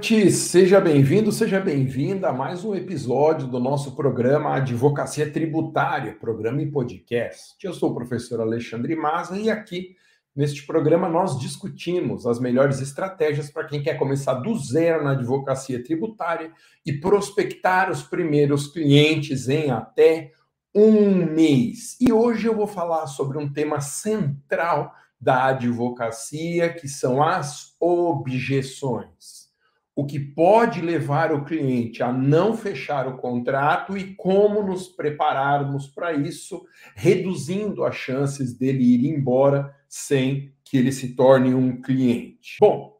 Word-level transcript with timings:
noite, 0.00 0.30
seja 0.30 0.80
bem-vindo, 0.80 1.30
seja 1.30 1.60
bem-vinda 1.60 2.30
a 2.30 2.32
mais 2.32 2.64
um 2.64 2.74
episódio 2.74 3.46
do 3.46 3.60
nosso 3.60 3.94
programa 3.94 4.56
Advocacia 4.56 5.30
Tributária, 5.30 6.16
programa 6.18 6.62
e 6.62 6.70
podcast. 6.70 7.54
Eu 7.62 7.74
sou 7.74 7.90
o 7.90 7.94
professor 7.94 8.40
Alexandre 8.40 8.96
Maza 8.96 9.38
e 9.38 9.50
aqui 9.50 9.94
neste 10.34 10.66
programa 10.66 11.06
nós 11.06 11.38
discutimos 11.38 12.26
as 12.26 12.40
melhores 12.40 12.80
estratégias 12.80 13.50
para 13.50 13.66
quem 13.66 13.82
quer 13.82 13.98
começar 13.98 14.32
do 14.32 14.56
zero 14.58 15.04
na 15.04 15.10
advocacia 15.10 15.84
tributária 15.84 16.50
e 16.86 16.94
prospectar 16.94 17.90
os 17.90 18.02
primeiros 18.02 18.68
clientes 18.68 19.50
em 19.50 19.70
até 19.70 20.32
um 20.74 21.26
mês. 21.26 21.98
E 22.00 22.10
hoje 22.10 22.46
eu 22.46 22.56
vou 22.56 22.66
falar 22.66 23.06
sobre 23.06 23.36
um 23.36 23.52
tema 23.52 23.82
central 23.82 24.94
da 25.20 25.48
advocacia, 25.48 26.72
que 26.72 26.88
são 26.88 27.22
as 27.22 27.76
objeções 27.78 29.49
o 29.94 30.06
que 30.06 30.18
pode 30.18 30.80
levar 30.80 31.32
o 31.32 31.44
cliente 31.44 32.02
a 32.02 32.12
não 32.12 32.56
fechar 32.56 33.06
o 33.06 33.18
contrato 33.18 33.98
e 33.98 34.14
como 34.14 34.62
nos 34.62 34.88
prepararmos 34.88 35.88
para 35.88 36.12
isso, 36.12 36.64
reduzindo 36.94 37.84
as 37.84 37.96
chances 37.96 38.56
dele 38.56 38.82
ir 38.82 39.06
embora 39.06 39.74
sem 39.88 40.54
que 40.64 40.78
ele 40.78 40.92
se 40.92 41.14
torne 41.14 41.52
um 41.52 41.82
cliente. 41.82 42.56
Bom, 42.60 42.96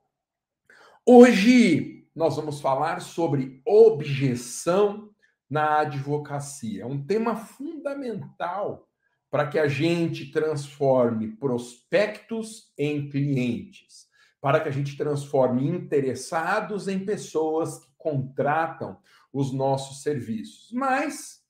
hoje 1.07 2.07
nós 2.15 2.37
vamos 2.37 2.61
falar 2.61 3.01
sobre 3.01 3.63
objeção 3.65 5.09
na 5.49 5.81
advocacia. 5.81 6.83
É 6.83 6.87
um 6.87 7.03
tema 7.05 7.37
fundamental 7.37 8.89
para 9.31 9.47
que 9.47 9.59
a 9.59 9.69
gente 9.69 10.33
transforme 10.33 11.29
prospectos 11.37 12.73
em 12.77 13.09
clientes 13.09 14.10
para 14.41 14.61
que 14.61 14.69
a 14.69 14.73
gente 14.73 14.97
transforme 14.97 15.67
interessados 15.67 16.89
em 16.89 17.05
pessoas 17.05 17.79
que 17.79 17.91
contratam 17.97 18.99
os 19.33 19.53
nossos 19.53 20.03
serviços. 20.03 20.71
Mas 20.73 21.41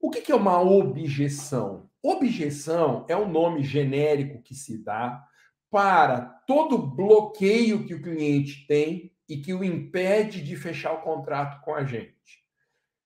o 0.00 0.10
que 0.10 0.32
é 0.32 0.34
uma 0.34 0.60
objeção? 0.60 1.88
Objeção 2.02 3.06
é 3.08 3.16
um 3.16 3.30
nome 3.30 3.62
genérico 3.62 4.42
que 4.42 4.54
se 4.54 4.82
dá 4.82 5.24
para 5.70 6.20
todo 6.46 6.76
bloqueio 6.76 7.86
que 7.86 7.94
o 7.94 8.02
cliente 8.02 8.66
tem 8.66 9.12
e 9.28 9.38
que 9.38 9.54
o 9.54 9.64
impede 9.64 10.42
de 10.42 10.56
fechar 10.56 10.92
o 10.92 11.02
contrato 11.02 11.62
com 11.64 11.74
a 11.74 11.84
gente. 11.84 12.42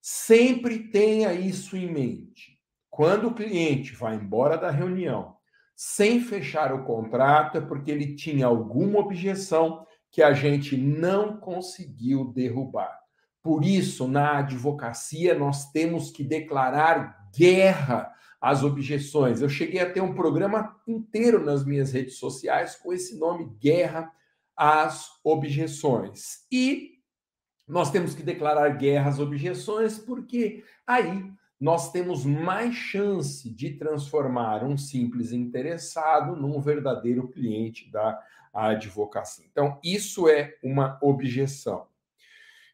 Sempre 0.00 0.88
tenha 0.88 1.32
isso 1.32 1.76
em 1.76 1.92
mente. 1.92 2.58
Quando 2.90 3.28
o 3.28 3.34
cliente 3.34 3.92
vai 3.94 4.14
embora 4.14 4.56
da 4.56 4.70
reunião 4.70 5.35
sem 5.76 6.20
fechar 6.20 6.72
o 6.72 6.84
contrato, 6.84 7.58
é 7.58 7.60
porque 7.60 7.90
ele 7.90 8.16
tinha 8.16 8.46
alguma 8.46 8.98
objeção 8.98 9.86
que 10.10 10.22
a 10.22 10.32
gente 10.32 10.74
não 10.74 11.36
conseguiu 11.36 12.32
derrubar. 12.32 12.98
Por 13.42 13.62
isso, 13.62 14.08
na 14.08 14.38
advocacia, 14.38 15.38
nós 15.38 15.70
temos 15.70 16.10
que 16.10 16.24
declarar 16.24 17.28
guerra 17.36 18.10
às 18.40 18.64
objeções. 18.64 19.42
Eu 19.42 19.48
cheguei 19.50 19.80
a 19.80 19.92
ter 19.92 20.00
um 20.00 20.14
programa 20.14 20.74
inteiro 20.88 21.44
nas 21.44 21.64
minhas 21.64 21.92
redes 21.92 22.16
sociais 22.16 22.74
com 22.74 22.92
esse 22.92 23.18
nome 23.18 23.54
Guerra 23.60 24.10
às 24.56 25.10
Objeções. 25.22 26.46
E 26.50 26.96
nós 27.68 27.90
temos 27.90 28.14
que 28.14 28.22
declarar 28.22 28.70
guerra 28.70 29.10
às 29.10 29.18
objeções, 29.18 29.98
porque 29.98 30.64
aí 30.86 31.30
nós 31.60 31.90
temos 31.90 32.24
mais 32.24 32.74
chance 32.74 33.48
de 33.48 33.70
transformar 33.70 34.62
um 34.62 34.76
simples 34.76 35.32
interessado 35.32 36.36
num 36.36 36.60
verdadeiro 36.60 37.28
cliente 37.28 37.90
da 37.90 38.22
advocacia. 38.52 39.46
Então, 39.50 39.78
isso 39.82 40.28
é 40.28 40.56
uma 40.62 40.98
objeção. 41.02 41.86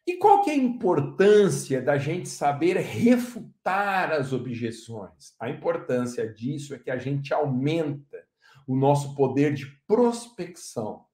E 0.05 0.17
qual 0.17 0.41
que 0.41 0.49
é 0.49 0.53
a 0.53 0.57
importância 0.57 1.81
da 1.81 1.97
gente 1.97 2.27
saber 2.27 2.75
refutar 2.75 4.11
as 4.11 4.33
objeções? 4.33 5.33
A 5.39 5.49
importância 5.49 6.27
disso 6.27 6.75
é 6.75 6.79
que 6.79 6.91
a 6.91 6.97
gente 6.97 7.33
aumenta 7.33 8.21
o 8.67 8.75
nosso 8.75 9.15
poder 9.15 9.53
de 9.53 9.65
prospecção. 9.87 11.05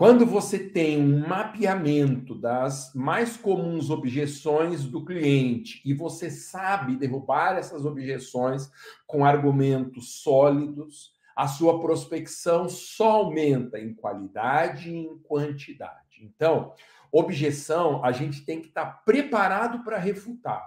Quando 0.00 0.24
você 0.24 0.58
tem 0.58 0.98
um 0.98 1.28
mapeamento 1.28 2.34
das 2.34 2.90
mais 2.94 3.36
comuns 3.36 3.90
objeções 3.90 4.86
do 4.86 5.04
cliente 5.04 5.82
e 5.84 5.92
você 5.92 6.30
sabe 6.30 6.96
derrubar 6.96 7.58
essas 7.58 7.84
objeções 7.84 8.70
com 9.06 9.26
argumentos 9.26 10.22
sólidos, 10.22 11.12
a 11.36 11.46
sua 11.46 11.78
prospecção 11.80 12.66
só 12.66 13.10
aumenta 13.10 13.78
em 13.78 13.92
qualidade 13.92 14.88
e 14.88 14.96
em 14.96 15.18
quantidade. 15.18 16.22
Então, 16.22 16.72
objeção, 17.12 18.02
a 18.02 18.10
gente 18.10 18.42
tem 18.42 18.58
que 18.58 18.68
estar 18.68 19.04
preparado 19.04 19.84
para 19.84 19.98
refutar. 19.98 20.66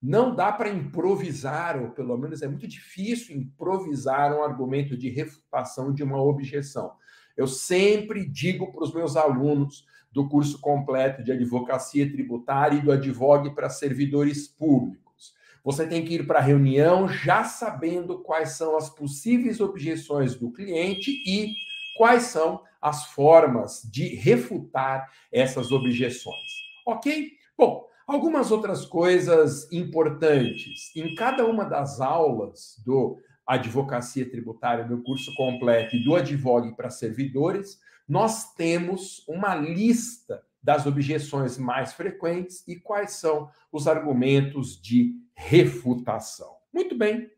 Não 0.00 0.32
dá 0.32 0.52
para 0.52 0.68
improvisar, 0.68 1.82
ou 1.82 1.90
pelo 1.90 2.16
menos 2.16 2.42
é 2.42 2.46
muito 2.46 2.68
difícil 2.68 3.36
improvisar 3.36 4.32
um 4.32 4.44
argumento 4.44 4.96
de 4.96 5.08
refutação 5.08 5.92
de 5.92 6.04
uma 6.04 6.22
objeção. 6.22 6.92
Eu 7.38 7.46
sempre 7.46 8.26
digo 8.26 8.72
para 8.72 8.82
os 8.82 8.92
meus 8.92 9.16
alunos 9.16 9.86
do 10.10 10.28
curso 10.28 10.60
completo 10.60 11.22
de 11.22 11.30
advocacia 11.30 12.10
tributária 12.10 12.78
e 12.78 12.82
do 12.82 12.90
advogue 12.90 13.54
para 13.54 13.70
servidores 13.70 14.48
públicos. 14.48 15.32
Você 15.62 15.86
tem 15.86 16.04
que 16.04 16.14
ir 16.14 16.26
para 16.26 16.40
a 16.40 16.42
reunião 16.42 17.06
já 17.08 17.44
sabendo 17.44 18.18
quais 18.18 18.56
são 18.56 18.76
as 18.76 18.90
possíveis 18.90 19.60
objeções 19.60 20.34
do 20.34 20.50
cliente 20.50 21.12
e 21.24 21.54
quais 21.96 22.24
são 22.24 22.60
as 22.82 23.06
formas 23.06 23.82
de 23.88 24.16
refutar 24.16 25.08
essas 25.30 25.70
objeções. 25.70 26.50
Ok? 26.84 27.32
Bom, 27.56 27.86
algumas 28.04 28.50
outras 28.50 28.84
coisas 28.84 29.70
importantes. 29.70 30.90
Em 30.96 31.14
cada 31.14 31.46
uma 31.46 31.64
das 31.64 32.00
aulas 32.00 32.82
do 32.84 33.20
Advocacia 33.48 34.28
Tributária, 34.28 34.86
meu 34.86 35.02
curso 35.02 35.34
completo, 35.34 35.96
e 35.96 36.04
do 36.04 36.14
Advogue 36.14 36.76
para 36.76 36.90
servidores, 36.90 37.80
nós 38.06 38.54
temos 38.54 39.26
uma 39.26 39.54
lista 39.54 40.42
das 40.62 40.86
objeções 40.86 41.56
mais 41.56 41.92
frequentes 41.92 42.62
e 42.68 42.76
quais 42.76 43.12
são 43.12 43.50
os 43.72 43.86
argumentos 43.86 44.80
de 44.80 45.14
refutação. 45.34 46.56
Muito 46.72 46.96
bem. 46.96 47.30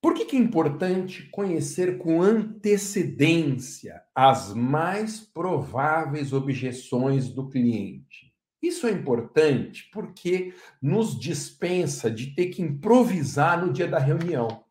Por 0.00 0.12
que, 0.12 0.26
que 0.26 0.36
é 0.36 0.38
importante 0.38 1.22
conhecer 1.30 1.96
com 1.96 2.20
antecedência 2.20 4.02
as 4.14 4.52
mais 4.52 5.18
prováveis 5.18 6.32
objeções 6.32 7.30
do 7.30 7.48
cliente? 7.48 8.33
Isso 8.64 8.86
é 8.86 8.90
importante 8.90 9.90
porque 9.92 10.54
nos 10.80 11.20
dispensa 11.20 12.10
de 12.10 12.34
ter 12.34 12.46
que 12.46 12.62
improvisar 12.62 13.62
no 13.62 13.70
dia 13.70 13.86
da 13.86 13.98
reunião. 13.98 14.64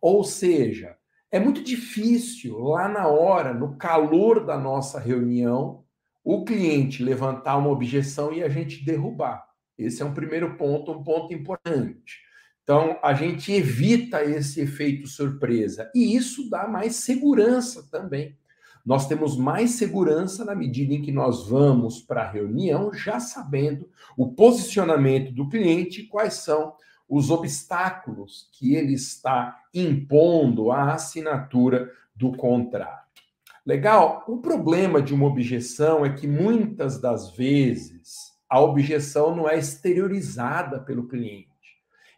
Ou 0.00 0.22
seja, 0.22 0.96
é 1.28 1.40
muito 1.40 1.60
difícil 1.60 2.56
lá 2.60 2.88
na 2.88 3.08
hora, 3.08 3.52
no 3.52 3.76
calor 3.76 4.46
da 4.46 4.56
nossa 4.56 5.00
reunião, 5.00 5.82
o 6.22 6.44
cliente 6.44 7.02
levantar 7.02 7.56
uma 7.56 7.70
objeção 7.70 8.32
e 8.32 8.40
a 8.40 8.48
gente 8.48 8.84
derrubar. 8.84 9.44
Esse 9.76 10.00
é 10.00 10.04
um 10.04 10.14
primeiro 10.14 10.56
ponto, 10.56 10.92
um 10.92 11.02
ponto 11.02 11.34
importante. 11.34 12.20
Então, 12.62 13.00
a 13.02 13.14
gente 13.14 13.50
evita 13.50 14.22
esse 14.22 14.60
efeito 14.60 15.08
surpresa 15.08 15.90
e 15.92 16.14
isso 16.14 16.48
dá 16.48 16.68
mais 16.68 16.94
segurança 16.94 17.88
também 17.90 18.38
nós 18.88 19.06
temos 19.06 19.36
mais 19.36 19.72
segurança 19.72 20.46
na 20.46 20.54
medida 20.54 20.94
em 20.94 21.02
que 21.02 21.12
nós 21.12 21.46
vamos 21.46 22.00
para 22.00 22.22
a 22.22 22.30
reunião 22.30 22.90
já 22.90 23.20
sabendo 23.20 23.86
o 24.16 24.32
posicionamento 24.32 25.30
do 25.30 25.46
cliente 25.46 26.00
e 26.00 26.06
quais 26.06 26.36
são 26.36 26.72
os 27.06 27.30
obstáculos 27.30 28.48
que 28.50 28.74
ele 28.74 28.94
está 28.94 29.62
impondo 29.74 30.72
à 30.72 30.94
assinatura 30.94 31.92
do 32.16 32.32
contrato. 32.32 33.20
Legal? 33.66 34.24
O 34.26 34.38
problema 34.38 35.02
de 35.02 35.12
uma 35.12 35.26
objeção 35.26 36.02
é 36.02 36.14
que 36.14 36.26
muitas 36.26 36.98
das 36.98 37.36
vezes 37.36 38.38
a 38.48 38.58
objeção 38.58 39.36
não 39.36 39.46
é 39.46 39.58
exteriorizada 39.58 40.80
pelo 40.80 41.06
cliente. 41.06 41.46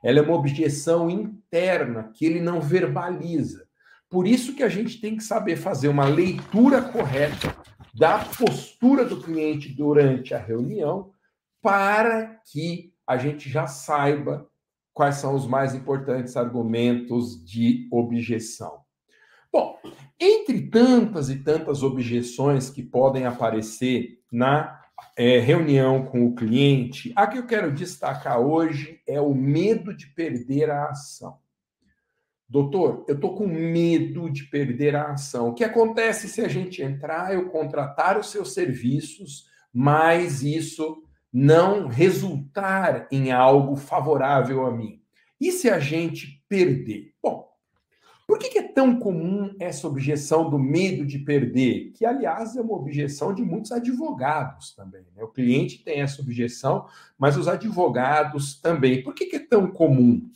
Ela 0.05 0.21
é 0.21 0.23
uma 0.23 0.37
objeção 0.37 1.11
interna 1.11 2.13
que 2.15 2.25
ele 2.25 2.41
não 2.41 2.61
verbaliza. 2.61 3.67
Por 4.11 4.27
isso 4.27 4.55
que 4.55 4.65
a 4.65 4.69
gente 4.69 5.01
tem 5.01 5.17
que 5.17 5.23
saber 5.23 5.55
fazer 5.55 5.87
uma 5.87 6.05
leitura 6.05 6.83
correta 6.83 7.57
da 7.95 8.19
postura 8.19 9.05
do 9.05 9.23
cliente 9.23 9.69
durante 9.69 10.35
a 10.35 10.39
reunião 10.39 11.13
para 11.63 12.41
que 12.51 12.93
a 13.07 13.17
gente 13.17 13.49
já 13.49 13.69
saiba 13.69 14.49
quais 14.93 15.17
são 15.17 15.35
os 15.35 15.47
mais 15.47 15.75
importantes 15.77 16.37
argumentos 16.37 17.45
de 17.45 17.89
objeção. 17.93 18.81
Bom, 19.53 19.79
entre 20.19 20.69
tantas 20.69 21.31
e 21.31 21.37
tantas 21.37 21.83
objeções 21.85 22.69
que 22.69 22.83
podem 22.83 23.27
aparecer 23.27 24.21
na 24.31 24.81
é, 25.17 25.39
reunião 25.39 26.05
com 26.05 26.27
o 26.27 26.35
cliente, 26.35 27.13
a 27.15 27.27
que 27.27 27.39
eu 27.39 27.47
quero 27.47 27.73
destacar 27.73 28.41
hoje 28.41 29.01
é 29.07 29.21
o 29.21 29.35
medo 29.35 29.97
de 29.97 30.07
perder 30.09 30.69
a 30.69 30.91
ação. 30.91 31.39
Doutor, 32.51 33.05
eu 33.07 33.15
estou 33.15 33.37
com 33.37 33.47
medo 33.47 34.29
de 34.29 34.43
perder 34.43 34.97
a 34.97 35.13
ação. 35.13 35.51
O 35.51 35.55
que 35.55 35.63
acontece 35.63 36.29
se 36.29 36.41
a 36.41 36.49
gente 36.49 36.83
entrar, 36.83 37.33
eu 37.33 37.49
contratar 37.49 38.19
os 38.19 38.29
seus 38.33 38.53
serviços, 38.53 39.49
mas 39.73 40.43
isso 40.43 41.01
não 41.33 41.87
resultar 41.87 43.07
em 43.13 43.31
algo 43.31 43.77
favorável 43.77 44.67
a 44.67 44.73
mim. 44.73 45.01
E 45.41 45.53
se 45.53 45.71
a 45.71 45.79
gente 45.79 46.45
perder? 46.49 47.15
Bom, 47.23 47.49
por 48.27 48.37
que, 48.37 48.59
é 48.59 48.63
tão 48.63 48.99
comum 48.99 49.55
essa 49.61 49.87
objeção 49.87 50.51
do 50.51 50.59
medo 50.59 51.07
de 51.07 51.21
perder? 51.21 51.93
Que, 51.93 52.05
aliás, 52.05 52.57
é 52.57 52.61
uma 52.61 52.75
objeção 52.75 53.33
de 53.33 53.43
muitos 53.43 53.71
advogados 53.71 54.75
também. 54.75 55.05
Né? 55.15 55.23
O 55.23 55.29
cliente 55.29 55.85
tem 55.85 56.01
essa 56.01 56.21
objeção, 56.21 56.87
mas 57.17 57.37
os 57.37 57.47
advogados 57.47 58.61
também. 58.61 59.05
Por 59.05 59.15
que, 59.15 59.27
que 59.27 59.37
é 59.37 59.47
tão 59.47 59.71
comum? 59.71 60.29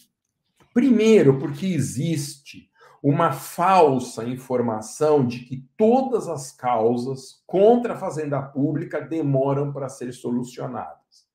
Primeiro, 0.74 1.38
porque 1.38 1.64
existe 1.64 2.68
uma 3.02 3.32
falsa 3.32 4.24
informação 4.24 5.26
de 5.26 5.40
que 5.40 5.66
todas 5.76 6.28
as 6.28 6.52
causas 6.52 7.42
contra 7.46 7.94
a 7.94 7.98
fazenda 7.98 8.42
pública 8.42 9.00
demoram 9.00 9.72
para 9.72 9.88
ser 9.88 10.12
solucionadas. 10.12 11.26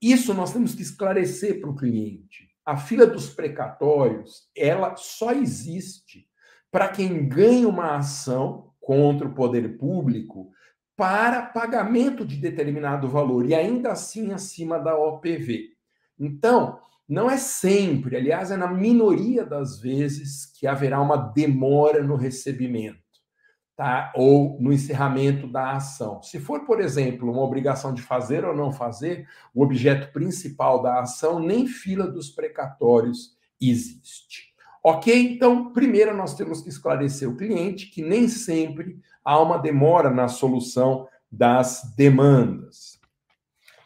Isso 0.00 0.32
nós 0.32 0.52
temos 0.52 0.74
que 0.74 0.82
esclarecer 0.82 1.60
para 1.60 1.70
o 1.70 1.76
cliente 1.76 2.50
a 2.70 2.76
fila 2.76 3.04
dos 3.04 3.30
precatórios, 3.30 4.48
ela 4.56 4.94
só 4.94 5.32
existe 5.32 6.28
para 6.70 6.86
quem 6.86 7.28
ganha 7.28 7.68
uma 7.68 7.96
ação 7.96 8.72
contra 8.80 9.26
o 9.26 9.34
poder 9.34 9.76
público 9.76 10.52
para 10.96 11.42
pagamento 11.42 12.24
de 12.24 12.36
determinado 12.36 13.08
valor 13.08 13.44
e 13.44 13.56
ainda 13.56 13.90
assim 13.90 14.32
acima 14.32 14.78
da 14.78 14.96
OPV. 14.96 15.70
Então, 16.16 16.78
não 17.10 17.28
é 17.28 17.36
sempre, 17.36 18.16
aliás, 18.16 18.52
é 18.52 18.56
na 18.56 18.68
minoria 18.68 19.44
das 19.44 19.80
vezes 19.80 20.46
que 20.46 20.64
haverá 20.64 21.00
uma 21.00 21.16
demora 21.16 22.04
no 22.04 22.14
recebimento 22.14 23.00
tá? 23.74 24.12
ou 24.14 24.56
no 24.60 24.72
encerramento 24.72 25.48
da 25.48 25.72
ação. 25.72 26.22
Se 26.22 26.38
for, 26.38 26.64
por 26.64 26.80
exemplo, 26.80 27.32
uma 27.32 27.42
obrigação 27.42 27.92
de 27.92 28.00
fazer 28.00 28.44
ou 28.44 28.54
não 28.54 28.70
fazer, 28.70 29.26
o 29.52 29.64
objeto 29.64 30.12
principal 30.12 30.82
da 30.82 31.00
ação, 31.00 31.40
nem 31.40 31.66
fila 31.66 32.06
dos 32.06 32.30
precatórios 32.30 33.36
existe. 33.60 34.54
Ok? 34.84 35.12
Então, 35.34 35.72
primeiro 35.72 36.16
nós 36.16 36.34
temos 36.34 36.62
que 36.62 36.68
esclarecer 36.68 37.28
o 37.28 37.36
cliente 37.36 37.86
que 37.86 38.02
nem 38.02 38.28
sempre 38.28 39.00
há 39.24 39.40
uma 39.40 39.58
demora 39.58 40.10
na 40.10 40.28
solução 40.28 41.08
das 41.30 41.92
demandas. 41.96 42.89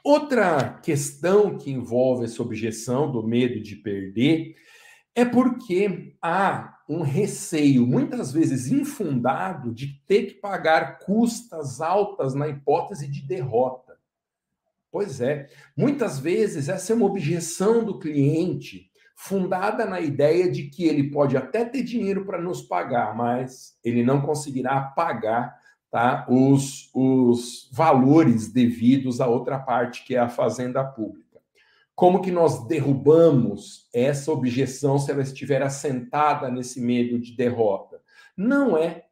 Outra 0.05 0.79
questão 0.83 1.57
que 1.57 1.71
envolve 1.71 2.27
essa 2.27 2.43
objeção 2.43 3.11
do 3.11 3.27
medo 3.27 3.59
de 3.59 3.75
perder 3.75 4.55
é 5.15 5.25
porque 5.25 6.15
há 6.21 6.77
um 6.87 7.01
receio, 7.01 7.87
muitas 7.87 8.31
vezes 8.31 8.71
infundado, 8.71 9.73
de 9.73 10.03
ter 10.07 10.27
que 10.27 10.35
pagar 10.35 10.99
custas 10.99 11.81
altas 11.81 12.35
na 12.35 12.47
hipótese 12.47 13.09
de 13.09 13.27
derrota. 13.27 13.97
Pois 14.91 15.23
é, 15.23 15.49
muitas 15.75 16.19
vezes 16.19 16.69
essa 16.69 16.93
é 16.93 16.97
uma 16.97 17.07
objeção 17.07 17.83
do 17.83 17.99
cliente, 17.99 18.91
fundada 19.17 19.87
na 19.87 20.03
ideia 20.03 20.53
de 20.53 20.65
que 20.65 20.85
ele 20.85 21.11
pode 21.11 21.35
até 21.35 21.65
ter 21.65 21.83
dinheiro 21.83 22.27
para 22.27 22.43
nos 22.43 22.61
pagar, 22.61 23.17
mas 23.17 23.79
ele 23.83 24.03
não 24.03 24.21
conseguirá 24.21 24.83
pagar 24.83 25.59
tá, 25.95 26.27
os, 26.29 26.91
os 26.93 27.71
valores 27.73 28.53
devidos 28.53 29.21
à 29.21 29.29
outra 29.29 29.61
parte, 29.61 30.05
que 30.05 30.17
é 30.17 30.19
a 30.19 30.29
fazenda 30.29 30.83
pública. 30.83 31.39
Como 31.95 32.21
que 32.21 32.33
nós 32.33 32.67
derrubamos 32.67 33.89
essa 33.95 34.33
objeção 34.33 34.99
se 34.99 35.13
ela 35.13 35.23
estiver 35.23 35.63
assentada 35.63 36.51
nesse 36.51 36.81
medo 36.81 37.17
de 37.21 37.37
derrota? 37.37 38.01
Não 38.37 38.77
é 38.77 39.05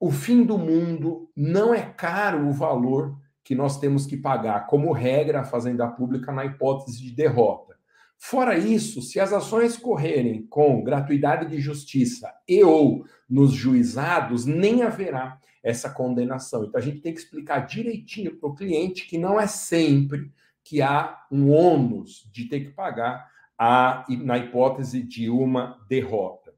o 0.00 0.10
fim 0.10 0.42
do 0.42 0.56
mundo, 0.56 1.30
não 1.36 1.74
é 1.74 1.82
caro 1.82 2.48
o 2.48 2.52
valor 2.52 3.18
que 3.44 3.54
nós 3.54 3.78
temos 3.78 4.06
que 4.06 4.16
pagar, 4.16 4.66
como 4.66 4.92
regra, 4.92 5.40
a 5.40 5.44
fazenda 5.44 5.86
pública 5.88 6.32
na 6.32 6.46
hipótese 6.46 7.02
de 7.02 7.10
derrota. 7.10 7.76
Fora 8.16 8.56
isso, 8.56 9.02
se 9.02 9.20
as 9.20 9.34
ações 9.34 9.76
correrem 9.76 10.46
com 10.46 10.82
gratuidade 10.82 11.50
de 11.50 11.60
justiça 11.60 12.32
e 12.48 12.64
ou 12.64 13.04
nos 13.28 13.52
juizados, 13.52 14.46
nem 14.46 14.82
haverá 14.82 15.38
essa 15.62 15.90
condenação. 15.90 16.64
Então 16.64 16.78
a 16.78 16.82
gente 16.82 17.00
tem 17.00 17.12
que 17.12 17.20
explicar 17.20 17.66
direitinho 17.66 18.36
para 18.36 18.48
o 18.48 18.54
cliente 18.54 19.06
que 19.06 19.18
não 19.18 19.38
é 19.38 19.46
sempre 19.46 20.32
que 20.62 20.80
há 20.80 21.26
um 21.30 21.50
ônus 21.50 22.28
de 22.32 22.46
ter 22.46 22.60
que 22.60 22.70
pagar 22.70 23.30
a, 23.58 24.04
na 24.08 24.38
hipótese 24.38 25.02
de 25.02 25.28
uma 25.28 25.84
derrota. 25.88 26.54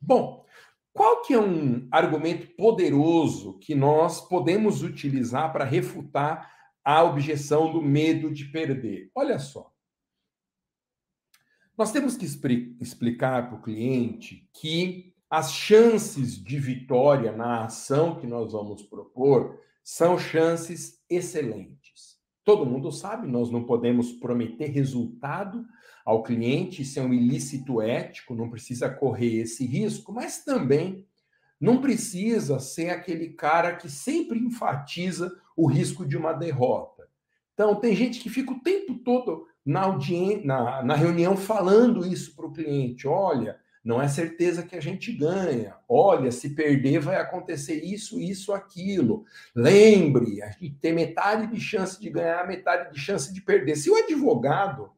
Bom, 0.00 0.44
qual 0.92 1.22
que 1.22 1.34
é 1.34 1.40
um 1.40 1.88
argumento 1.90 2.46
poderoso 2.56 3.58
que 3.58 3.74
nós 3.74 4.20
podemos 4.20 4.82
utilizar 4.82 5.52
para 5.52 5.64
refutar 5.64 6.52
a 6.84 7.02
objeção 7.02 7.72
do 7.72 7.82
medo 7.82 8.32
de 8.32 8.44
perder? 8.44 9.10
Olha 9.14 9.38
só. 9.38 9.72
Nós 11.76 11.90
temos 11.90 12.16
que 12.16 12.24
explicar 12.80 13.48
para 13.48 13.58
o 13.58 13.62
cliente 13.62 14.48
que 14.52 15.13
as 15.30 15.52
chances 15.52 16.42
de 16.42 16.58
vitória 16.58 17.32
na 17.32 17.64
ação 17.64 18.16
que 18.16 18.26
nós 18.26 18.52
vamos 18.52 18.82
propor 18.82 19.58
são 19.82 20.18
chances 20.18 21.02
excelentes. 21.10 22.18
Todo 22.44 22.66
mundo 22.66 22.92
sabe, 22.92 23.26
nós 23.26 23.50
não 23.50 23.64
podemos 23.64 24.12
prometer 24.12 24.66
resultado 24.66 25.64
ao 26.04 26.22
cliente, 26.22 26.82
isso 26.82 26.98
é 26.98 27.02
um 27.02 27.12
ilícito 27.12 27.80
ético, 27.80 28.34
não 28.34 28.50
precisa 28.50 28.90
correr 28.90 29.40
esse 29.40 29.64
risco, 29.64 30.12
mas 30.12 30.44
também 30.44 31.06
não 31.58 31.80
precisa 31.80 32.58
ser 32.58 32.90
aquele 32.90 33.30
cara 33.30 33.74
que 33.76 33.90
sempre 33.90 34.38
enfatiza 34.38 35.34
o 35.56 35.66
risco 35.66 36.04
de 36.04 36.16
uma 36.16 36.32
derrota. 36.32 37.08
Então, 37.54 37.76
tem 37.76 37.94
gente 37.94 38.20
que 38.20 38.28
fica 38.28 38.52
o 38.52 38.60
tempo 38.60 38.96
todo 38.96 39.46
na, 39.64 39.82
audien 39.82 40.44
na, 40.44 40.82
na 40.82 40.94
reunião 40.94 41.36
falando 41.36 42.06
isso 42.06 42.34
para 42.36 42.46
o 42.46 42.52
cliente: 42.52 43.08
olha, 43.08 43.58
não 43.84 44.00
é 44.00 44.08
certeza 44.08 44.62
que 44.62 44.74
a 44.74 44.80
gente 44.80 45.12
ganha. 45.12 45.76
Olha, 45.86 46.32
se 46.32 46.54
perder 46.54 47.00
vai 47.00 47.16
acontecer 47.16 47.84
isso, 47.84 48.18
isso, 48.18 48.52
aquilo. 48.52 49.26
Lembre, 49.54 50.42
a 50.42 50.50
gente 50.50 50.76
tem 50.80 50.94
metade 50.94 51.52
de 51.52 51.60
chance 51.60 52.00
de 52.00 52.08
ganhar, 52.08 52.46
metade 52.46 52.92
de 52.94 52.98
chance 52.98 53.32
de 53.32 53.42
perder. 53.42 53.76
Se 53.76 53.90
o 53.90 53.96
advogado 53.96 54.90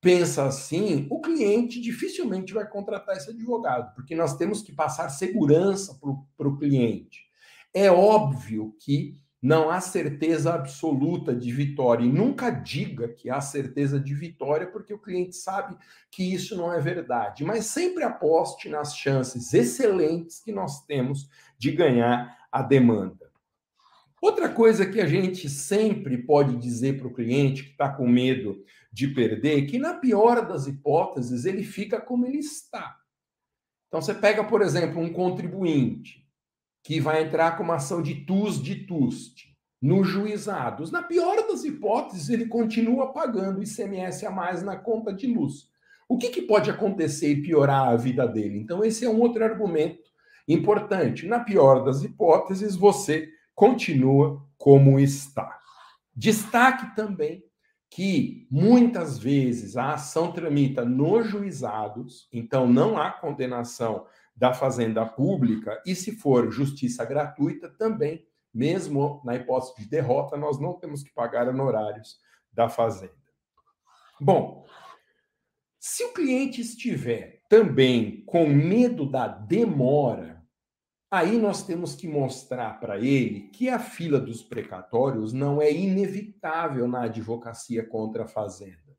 pensa 0.00 0.46
assim, 0.46 1.06
o 1.10 1.20
cliente 1.20 1.78
dificilmente 1.78 2.54
vai 2.54 2.66
contratar 2.66 3.14
esse 3.14 3.28
advogado, 3.28 3.94
porque 3.94 4.16
nós 4.16 4.34
temos 4.36 4.62
que 4.62 4.72
passar 4.72 5.10
segurança 5.10 5.98
para 6.36 6.48
o 6.48 6.56
cliente. 6.56 7.28
É 7.74 7.90
óbvio 7.90 8.74
que 8.80 9.19
não 9.42 9.70
há 9.70 9.80
certeza 9.80 10.52
absoluta 10.52 11.34
de 11.34 11.50
vitória. 11.50 12.04
E 12.04 12.12
nunca 12.12 12.50
diga 12.50 13.08
que 13.08 13.30
há 13.30 13.40
certeza 13.40 13.98
de 13.98 14.14
vitória, 14.14 14.66
porque 14.66 14.92
o 14.92 14.98
cliente 14.98 15.34
sabe 15.36 15.76
que 16.10 16.22
isso 16.22 16.56
não 16.56 16.72
é 16.72 16.78
verdade. 16.78 17.44
Mas 17.44 17.66
sempre 17.66 18.04
aposte 18.04 18.68
nas 18.68 18.94
chances 18.96 19.54
excelentes 19.54 20.40
que 20.40 20.52
nós 20.52 20.84
temos 20.84 21.28
de 21.58 21.72
ganhar 21.72 22.38
a 22.52 22.62
demanda. 22.62 23.30
Outra 24.20 24.50
coisa 24.50 24.84
que 24.84 25.00
a 25.00 25.06
gente 25.06 25.48
sempre 25.48 26.18
pode 26.18 26.56
dizer 26.56 26.98
para 26.98 27.06
o 27.06 27.14
cliente 27.14 27.64
que 27.64 27.70
está 27.70 27.88
com 27.88 28.06
medo 28.06 28.62
de 28.92 29.08
perder, 29.08 29.66
que 29.66 29.78
na 29.78 29.94
pior 29.94 30.46
das 30.46 30.66
hipóteses 30.66 31.46
ele 31.46 31.62
fica 31.62 31.98
como 31.98 32.26
ele 32.26 32.38
está. 32.38 32.98
Então 33.88 34.02
você 34.02 34.12
pega, 34.12 34.44
por 34.44 34.60
exemplo, 34.60 35.00
um 35.00 35.10
contribuinte 35.10 36.28
que 36.82 37.00
vai 37.00 37.22
entrar 37.22 37.56
com 37.56 37.62
uma 37.62 37.76
ação 37.76 38.02
de 38.02 38.14
TUS 38.24 38.62
de 38.62 38.86
TUST 38.86 39.50
nos 39.80 40.06
juizados. 40.06 40.90
Na 40.90 41.02
pior 41.02 41.46
das 41.46 41.64
hipóteses, 41.64 42.28
ele 42.28 42.46
continua 42.46 43.12
pagando 43.12 43.62
ICMS 43.62 44.26
a 44.26 44.30
mais 44.30 44.62
na 44.62 44.76
conta 44.76 45.12
de 45.12 45.26
luz. 45.26 45.70
O 46.08 46.18
que, 46.18 46.28
que 46.28 46.42
pode 46.42 46.70
acontecer 46.70 47.30
e 47.30 47.42
piorar 47.42 47.88
a 47.88 47.96
vida 47.96 48.26
dele? 48.26 48.58
Então, 48.58 48.84
esse 48.84 49.04
é 49.04 49.08
um 49.08 49.20
outro 49.20 49.44
argumento 49.44 50.10
importante. 50.48 51.26
Na 51.26 51.40
pior 51.40 51.84
das 51.84 52.02
hipóteses, 52.02 52.74
você 52.74 53.28
continua 53.54 54.44
como 54.58 54.98
está. 54.98 55.58
Destaque 56.14 56.94
também 56.94 57.44
que 57.88 58.46
muitas 58.50 59.18
vezes 59.18 59.76
a 59.76 59.94
ação 59.94 60.32
tramita 60.32 60.84
nos 60.84 61.28
juizados, 61.28 62.28
então 62.32 62.68
não 62.68 62.96
há 62.96 63.10
condenação 63.10 64.06
da 64.40 64.54
fazenda 64.54 65.04
pública, 65.04 65.82
e 65.84 65.94
se 65.94 66.16
for 66.16 66.50
justiça 66.50 67.04
gratuita, 67.04 67.68
também, 67.68 68.26
mesmo 68.54 69.20
na 69.22 69.36
hipótese 69.36 69.74
de 69.76 69.86
derrota, 69.86 70.34
nós 70.34 70.58
não 70.58 70.72
temos 70.78 71.02
que 71.02 71.12
pagar 71.12 71.46
honorários 71.46 72.16
da 72.50 72.66
fazenda. 72.66 73.12
Bom, 74.18 74.64
se 75.78 76.02
o 76.04 76.14
cliente 76.14 76.62
estiver 76.62 77.42
também 77.50 78.24
com 78.24 78.48
medo 78.48 79.04
da 79.04 79.28
demora, 79.28 80.42
aí 81.10 81.36
nós 81.36 81.62
temos 81.62 81.94
que 81.94 82.08
mostrar 82.08 82.80
para 82.80 82.98
ele 82.98 83.50
que 83.50 83.68
a 83.68 83.78
fila 83.78 84.18
dos 84.18 84.42
precatórios 84.42 85.34
não 85.34 85.60
é 85.60 85.70
inevitável 85.70 86.88
na 86.88 87.02
advocacia 87.02 87.86
contra 87.86 88.24
a 88.24 88.28
fazenda. 88.28 88.96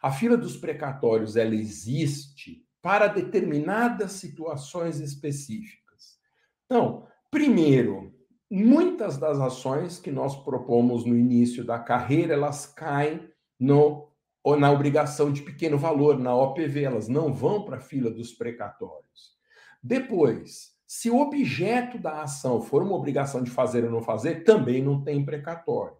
A 0.00 0.12
fila 0.12 0.36
dos 0.36 0.56
precatórios 0.56 1.34
ela 1.34 1.56
existe 1.56 2.65
para 2.86 3.08
determinadas 3.08 4.12
situações 4.12 5.00
específicas. 5.00 6.20
Então, 6.66 7.04
primeiro, 7.32 8.14
muitas 8.48 9.18
das 9.18 9.40
ações 9.40 9.98
que 9.98 10.12
nós 10.12 10.36
propomos 10.36 11.04
no 11.04 11.18
início 11.18 11.64
da 11.64 11.80
carreira, 11.80 12.34
elas 12.34 12.64
caem 12.64 13.28
no, 13.58 14.08
na 14.56 14.70
obrigação 14.70 15.32
de 15.32 15.42
pequeno 15.42 15.76
valor, 15.76 16.16
na 16.16 16.32
OPV, 16.32 16.84
elas 16.84 17.08
não 17.08 17.34
vão 17.34 17.64
para 17.64 17.78
a 17.78 17.80
fila 17.80 18.08
dos 18.08 18.32
precatórios. 18.32 19.36
Depois, 19.82 20.76
se 20.86 21.10
o 21.10 21.18
objeto 21.18 21.98
da 21.98 22.22
ação 22.22 22.62
for 22.62 22.84
uma 22.84 22.94
obrigação 22.94 23.42
de 23.42 23.50
fazer 23.50 23.82
ou 23.82 23.90
não 23.90 24.00
fazer, 24.00 24.44
também 24.44 24.80
não 24.80 25.02
tem 25.02 25.24
precatório. 25.24 25.96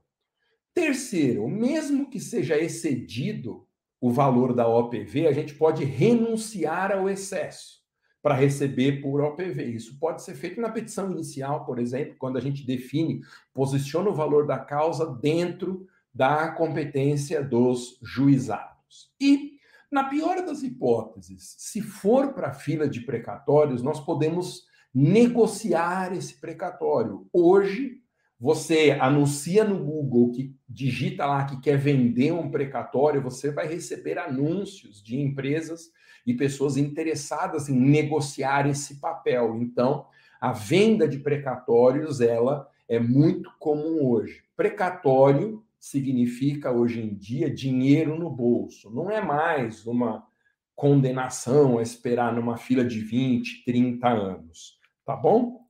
Terceiro, 0.72 1.48
mesmo 1.48 2.08
que 2.08 2.20
seja 2.20 2.56
excedido 2.56 3.65
o 4.06 4.10
valor 4.10 4.54
da 4.54 4.68
OPV, 4.68 5.26
a 5.26 5.32
gente 5.32 5.52
pode 5.54 5.82
renunciar 5.82 6.92
ao 6.92 7.10
excesso 7.10 7.80
para 8.22 8.36
receber 8.36 9.02
por 9.02 9.20
OPV. 9.20 9.64
Isso 9.64 9.98
pode 9.98 10.22
ser 10.22 10.36
feito 10.36 10.60
na 10.60 10.68
petição 10.68 11.10
inicial, 11.10 11.64
por 11.64 11.80
exemplo, 11.80 12.14
quando 12.16 12.36
a 12.38 12.40
gente 12.40 12.64
define, 12.64 13.20
posiciona 13.52 14.08
o 14.08 14.14
valor 14.14 14.46
da 14.46 14.60
causa 14.60 15.06
dentro 15.06 15.88
da 16.14 16.52
competência 16.52 17.42
dos 17.42 17.98
juizados. 18.00 19.12
E, 19.20 19.58
na 19.90 20.04
pior 20.04 20.36
das 20.46 20.62
hipóteses, 20.62 21.56
se 21.58 21.82
for 21.82 22.32
para 22.32 22.50
a 22.50 22.54
fila 22.54 22.88
de 22.88 23.00
precatórios, 23.00 23.82
nós 23.82 23.98
podemos 23.98 24.66
negociar 24.94 26.16
esse 26.16 26.40
precatório. 26.40 27.26
Hoje, 27.32 28.00
você 28.38 28.96
anuncia 29.00 29.64
no 29.64 29.78
Google 29.82 30.30
que 30.32 30.54
digita 30.68 31.24
lá 31.24 31.44
que 31.44 31.60
quer 31.60 31.78
vender 31.78 32.32
um 32.32 32.50
precatório, 32.50 33.22
você 33.22 33.50
vai 33.50 33.66
receber 33.66 34.18
anúncios 34.18 35.02
de 35.02 35.18
empresas 35.18 35.90
e 36.26 36.34
pessoas 36.34 36.76
interessadas 36.76 37.68
em 37.68 37.78
negociar 37.78 38.68
esse 38.68 39.00
papel. 39.00 39.56
Então, 39.60 40.06
a 40.40 40.52
venda 40.52 41.08
de 41.08 41.18
precatórios, 41.18 42.20
ela 42.20 42.68
é 42.88 42.98
muito 42.98 43.50
comum 43.58 44.04
hoje. 44.04 44.42
Precatório 44.54 45.64
significa 45.78 46.70
hoje 46.70 47.00
em 47.00 47.14
dia 47.14 47.48
dinheiro 47.48 48.18
no 48.18 48.28
bolso. 48.28 48.90
Não 48.90 49.10
é 49.10 49.20
mais 49.20 49.86
uma 49.86 50.26
condenação 50.74 51.78
a 51.78 51.82
esperar 51.82 52.34
numa 52.34 52.58
fila 52.58 52.84
de 52.84 53.00
20, 53.00 53.64
30 53.64 54.08
anos, 54.08 54.78
tá 55.06 55.16
bom? 55.16 55.65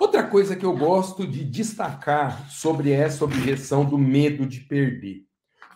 Outra 0.00 0.22
coisa 0.22 0.56
que 0.56 0.64
eu 0.64 0.74
gosto 0.74 1.26
de 1.26 1.44
destacar 1.44 2.50
sobre 2.50 2.90
essa 2.90 3.22
objeção 3.22 3.84
do 3.84 3.98
medo 3.98 4.46
de 4.46 4.60
perder. 4.60 5.26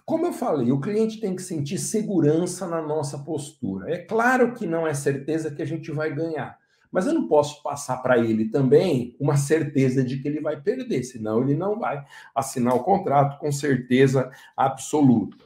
Como 0.02 0.25
eu 0.25 0.33
falei, 0.33 0.73
o 0.73 0.81
cliente 0.81 1.21
tem 1.21 1.37
que 1.37 1.43
sentir 1.43 1.76
segurança 1.76 2.66
na 2.66 2.81
nossa 2.81 3.19
postura. 3.19 3.93
É 3.93 3.99
claro 3.99 4.54
que 4.54 4.66
não 4.66 4.87
é 4.87 4.95
certeza 4.95 5.50
que 5.50 5.61
a 5.61 5.66
gente 5.66 5.90
vai 5.90 6.11
ganhar, 6.11 6.59
mas 6.90 7.07
eu 7.07 7.12
não 7.12 7.28
posso 7.28 7.62
passar 7.62 7.99
para 7.99 8.16
ele 8.16 8.49
também 8.49 9.14
uma 9.21 9.37
certeza 9.37 10.02
de 10.02 10.19
que 10.19 10.26
ele 10.26 10.40
vai 10.40 10.59
perder, 10.59 11.02
senão 11.02 11.43
ele 11.43 11.54
não 11.54 11.78
vai 11.78 12.02
assinar 12.35 12.75
o 12.75 12.83
contrato 12.83 13.38
com 13.38 13.52
certeza 13.52 14.31
absoluta. 14.57 15.37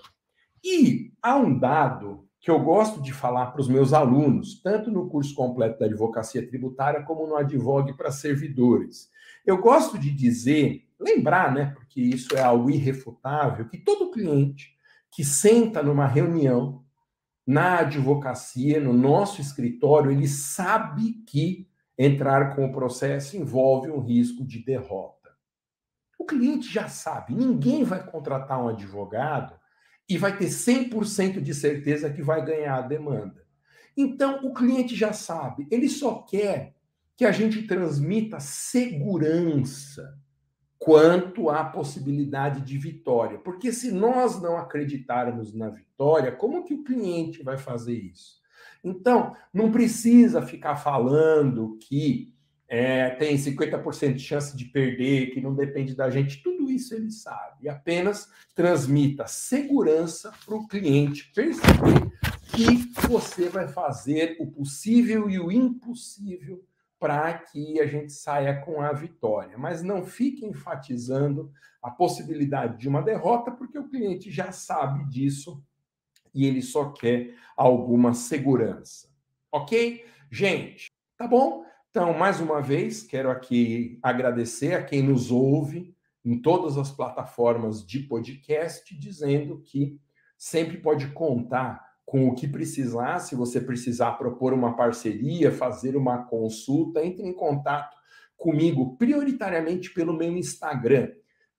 E 0.62 1.10
há 1.20 1.34
um 1.34 1.58
dado 1.58 2.27
que 2.40 2.50
eu 2.50 2.58
gosto 2.60 3.02
de 3.02 3.12
falar 3.12 3.46
para 3.46 3.60
os 3.60 3.68
meus 3.68 3.92
alunos, 3.92 4.62
tanto 4.62 4.90
no 4.90 5.08
curso 5.08 5.34
completo 5.34 5.78
da 5.78 5.86
advocacia 5.86 6.46
tributária 6.46 7.02
como 7.02 7.26
no 7.26 7.36
Advogue 7.36 7.96
para 7.96 8.12
servidores. 8.12 9.10
Eu 9.44 9.58
gosto 9.58 9.98
de 9.98 10.10
dizer 10.10 10.88
lembrar, 10.98 11.52
né, 11.52 11.72
porque 11.74 12.00
isso 12.00 12.36
é 12.36 12.40
algo 12.40 12.70
irrefutável, 12.70 13.68
que 13.68 13.78
todo 13.78 14.10
cliente 14.10 14.76
que 15.10 15.24
senta 15.24 15.82
numa 15.82 16.06
reunião 16.06 16.84
na 17.46 17.78
advocacia, 17.78 18.78
no 18.78 18.92
nosso 18.92 19.40
escritório, 19.40 20.10
ele 20.10 20.28
sabe 20.28 21.14
que 21.26 21.66
entrar 21.96 22.54
com 22.54 22.66
o 22.66 22.72
processo 22.72 23.36
envolve 23.36 23.90
um 23.90 24.00
risco 24.00 24.44
de 24.44 24.62
derrota. 24.62 25.30
O 26.18 26.26
cliente 26.26 26.70
já 26.70 26.88
sabe, 26.88 27.34
ninguém 27.34 27.84
vai 27.84 28.04
contratar 28.04 28.62
um 28.62 28.68
advogado 28.68 29.57
e 30.08 30.16
vai 30.16 30.36
ter 30.36 30.46
100% 30.46 31.40
de 31.40 31.54
certeza 31.54 32.10
que 32.10 32.22
vai 32.22 32.44
ganhar 32.44 32.76
a 32.76 32.82
demanda. 32.82 33.46
Então, 33.96 34.40
o 34.44 34.54
cliente 34.54 34.94
já 34.94 35.12
sabe, 35.12 35.66
ele 35.70 35.88
só 35.88 36.22
quer 36.22 36.74
que 37.16 37.24
a 37.24 37.32
gente 37.32 37.66
transmita 37.66 38.38
segurança 38.38 40.16
quanto 40.78 41.50
à 41.50 41.64
possibilidade 41.64 42.60
de 42.60 42.78
vitória. 42.78 43.38
Porque 43.38 43.72
se 43.72 43.90
nós 43.90 44.40
não 44.40 44.56
acreditarmos 44.56 45.52
na 45.52 45.68
vitória, 45.68 46.30
como 46.30 46.64
que 46.64 46.74
o 46.74 46.84
cliente 46.84 47.42
vai 47.42 47.58
fazer 47.58 47.94
isso? 47.94 48.38
Então, 48.84 49.34
não 49.52 49.72
precisa 49.72 50.40
ficar 50.40 50.76
falando 50.76 51.76
que 51.80 52.32
é, 52.68 53.08
tem 53.10 53.34
50% 53.36 54.12
de 54.12 54.22
chance 54.22 54.54
de 54.54 54.66
perder, 54.66 55.30
que 55.30 55.40
não 55.40 55.54
depende 55.54 55.96
da 55.96 56.10
gente. 56.10 56.42
Tudo 56.42 56.70
isso 56.70 56.94
ele 56.94 57.10
sabe. 57.10 57.68
Apenas 57.68 58.30
transmita 58.54 59.26
segurança 59.26 60.32
para 60.44 60.54
o 60.54 60.68
cliente 60.68 61.32
perceber 61.34 62.12
que 62.52 62.92
você 63.08 63.48
vai 63.48 63.68
fazer 63.68 64.36
o 64.38 64.46
possível 64.46 65.30
e 65.30 65.40
o 65.40 65.50
impossível 65.50 66.62
para 66.98 67.32
que 67.34 67.80
a 67.80 67.86
gente 67.86 68.12
saia 68.12 68.60
com 68.60 68.82
a 68.82 68.92
vitória. 68.92 69.56
Mas 69.56 69.82
não 69.82 70.04
fique 70.04 70.44
enfatizando 70.44 71.50
a 71.82 71.90
possibilidade 71.90 72.76
de 72.76 72.88
uma 72.88 73.00
derrota, 73.00 73.50
porque 73.50 73.78
o 73.78 73.88
cliente 73.88 74.30
já 74.30 74.52
sabe 74.52 75.08
disso 75.08 75.62
e 76.34 76.44
ele 76.44 76.60
só 76.60 76.90
quer 76.90 77.34
alguma 77.56 78.12
segurança. 78.12 79.08
Ok? 79.50 80.04
Gente, 80.30 80.90
tá 81.16 81.26
bom? 81.26 81.64
Então, 81.98 82.14
mais 82.14 82.38
uma 82.38 82.62
vez, 82.62 83.02
quero 83.02 83.28
aqui 83.28 83.98
agradecer 84.00 84.72
a 84.72 84.84
quem 84.84 85.02
nos 85.02 85.32
ouve 85.32 85.96
em 86.24 86.40
todas 86.40 86.78
as 86.78 86.92
plataformas 86.92 87.84
de 87.84 87.98
podcast, 87.98 88.96
dizendo 88.96 89.60
que 89.62 89.98
sempre 90.36 90.76
pode 90.76 91.08
contar 91.08 91.84
com 92.06 92.28
o 92.28 92.36
que 92.36 92.46
precisar. 92.46 93.18
Se 93.18 93.34
você 93.34 93.60
precisar 93.60 94.12
propor 94.12 94.52
uma 94.52 94.76
parceria, 94.76 95.50
fazer 95.50 95.96
uma 95.96 96.18
consulta, 96.18 97.04
entre 97.04 97.26
em 97.26 97.32
contato 97.32 97.96
comigo, 98.36 98.96
prioritariamente 98.96 99.92
pelo 99.92 100.12
meu 100.12 100.36
Instagram. 100.36 101.10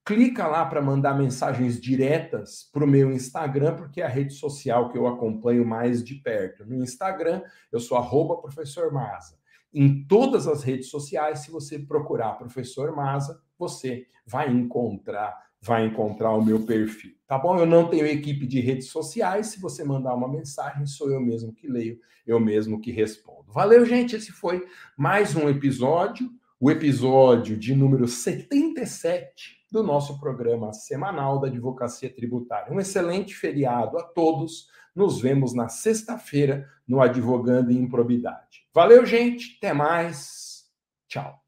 Clica 0.02 0.46
lá 0.46 0.64
para 0.64 0.80
mandar 0.80 1.12
mensagens 1.12 1.78
diretas 1.78 2.66
para 2.72 2.82
o 2.82 2.88
meu 2.88 3.12
Instagram, 3.12 3.76
porque 3.76 4.00
é 4.00 4.06
a 4.06 4.08
rede 4.08 4.32
social 4.32 4.88
que 4.88 4.96
eu 4.96 5.06
acompanho 5.06 5.66
mais 5.66 6.02
de 6.02 6.14
perto. 6.14 6.64
No 6.64 6.82
Instagram, 6.82 7.42
eu 7.70 7.78
sou 7.78 7.98
arroba 7.98 8.40
professor 8.40 8.90
Maza. 8.90 9.39
Em 9.72 10.04
todas 10.04 10.46
as 10.48 10.62
redes 10.62 10.88
sociais, 10.88 11.40
se 11.40 11.50
você 11.50 11.78
procurar 11.78 12.34
professor 12.34 12.94
Maza, 12.94 13.40
você 13.58 14.06
vai 14.26 14.50
encontrar 14.50 15.50
vai 15.62 15.84
encontrar 15.84 16.32
o 16.32 16.42
meu 16.42 16.64
perfil, 16.64 17.14
tá 17.26 17.38
bom? 17.38 17.58
Eu 17.58 17.66
não 17.66 17.86
tenho 17.86 18.06
equipe 18.06 18.46
de 18.46 18.60
redes 18.60 18.88
sociais, 18.88 19.48
se 19.48 19.60
você 19.60 19.84
mandar 19.84 20.14
uma 20.14 20.26
mensagem, 20.26 20.86
sou 20.86 21.10
eu 21.10 21.20
mesmo 21.20 21.52
que 21.52 21.68
leio, 21.68 22.00
eu 22.26 22.40
mesmo 22.40 22.80
que 22.80 22.90
respondo. 22.90 23.52
Valeu, 23.52 23.84
gente, 23.84 24.16
esse 24.16 24.32
foi 24.32 24.66
mais 24.96 25.36
um 25.36 25.50
episódio, 25.50 26.30
o 26.58 26.70
episódio 26.70 27.58
de 27.58 27.74
número 27.74 28.08
77 28.08 29.59
do 29.70 29.82
nosso 29.82 30.18
programa 30.18 30.72
semanal 30.72 31.38
da 31.38 31.46
Advocacia 31.46 32.12
Tributária. 32.12 32.72
Um 32.72 32.80
excelente 32.80 33.34
feriado 33.34 33.98
a 33.98 34.02
todos. 34.02 34.68
Nos 34.94 35.20
vemos 35.20 35.54
na 35.54 35.68
sexta-feira 35.68 36.68
no 36.86 37.00
Advogando 37.00 37.70
em 37.70 37.76
Improbidade. 37.76 38.66
Valeu, 38.74 39.06
gente. 39.06 39.56
Até 39.58 39.72
mais. 39.72 40.64
Tchau. 41.08 41.39